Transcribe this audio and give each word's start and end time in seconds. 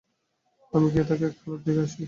আমি 0.73 0.87
গিয়ে 0.93 1.05
তাকে 1.09 1.23
এক 1.25 1.35
পলক 1.41 1.59
দেখে 1.65 1.81
আসি। 1.83 1.99